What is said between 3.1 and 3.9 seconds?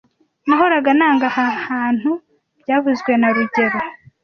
na rugero